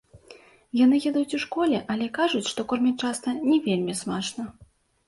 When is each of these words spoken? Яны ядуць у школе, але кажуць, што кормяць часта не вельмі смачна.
Яны 0.79 0.95
ядуць 1.09 1.35
у 1.39 1.41
школе, 1.45 1.83
але 1.97 2.09
кажуць, 2.17 2.45
што 2.51 2.67
кормяць 2.73 2.99
часта 3.07 3.39
не 3.49 3.63
вельмі 3.71 3.93
смачна. 4.03 4.53